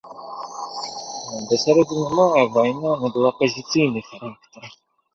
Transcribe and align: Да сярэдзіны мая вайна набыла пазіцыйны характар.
Да 1.51 1.59
сярэдзіны 1.65 2.07
мая 2.23 2.45
вайна 2.57 2.97
набыла 3.05 3.31
пазіцыйны 3.45 3.99
характар. 4.13 4.63